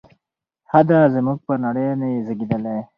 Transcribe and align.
ښه 0.69 0.79
دی 0.87 0.99
زموږ 1.15 1.37
پر 1.45 1.57
نړۍ 1.65 1.87
نه 1.99 2.07
یې 2.13 2.19
زیږیدلی 2.27 2.77